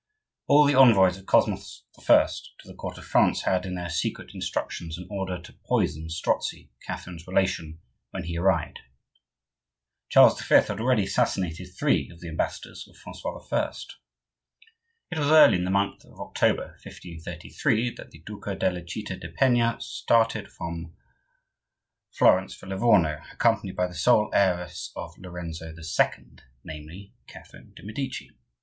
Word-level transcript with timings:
All 0.47 0.65
the 0.65 0.73
envoys 0.73 1.15
of 1.19 1.27
Cosmos 1.27 1.83
I. 2.09 2.25
to 2.27 2.67
the 2.67 2.73
court 2.73 2.97
of 2.97 3.05
France 3.05 3.43
had, 3.43 3.67
in 3.67 3.75
their 3.75 3.91
secret 3.91 4.31
instructions, 4.33 4.97
an 4.97 5.05
order 5.11 5.39
to 5.39 5.53
poison 5.67 6.07
Strozzi, 6.09 6.71
Catherine's 6.87 7.27
relation, 7.27 7.77
when 8.09 8.23
he 8.23 8.35
arrived. 8.35 8.79
Charles 10.09 10.41
V. 10.41 10.55
had 10.55 10.71
already 10.81 11.03
assassinated 11.03 11.67
three 11.77 12.09
of 12.11 12.19
the 12.19 12.29
ambassadors 12.29 12.87
of 12.87 12.97
Francois 12.97 13.45
I. 13.51 13.73
It 15.11 15.19
was 15.19 15.27
early 15.29 15.59
in 15.59 15.65
the 15.65 15.69
month 15.69 16.03
of 16.03 16.19
October, 16.19 16.79
1533, 16.83 17.91
that 17.93 18.09
the 18.09 18.23
Duca 18.25 18.55
della 18.55 18.81
citta 18.83 19.19
di 19.19 19.27
Penna 19.27 19.77
started 19.79 20.51
from 20.51 20.95
Florence 22.09 22.55
for 22.55 22.65
Livorno, 22.65 23.21
accompanied 23.31 23.75
by 23.75 23.85
the 23.85 23.93
sole 23.93 24.31
heiress 24.33 24.91
of 24.95 25.15
Lorenzo 25.19 25.71
II., 25.71 26.27
namely, 26.63 27.13
Catherine 27.27 27.73
de' 27.75 27.83
Medici. 27.83 28.31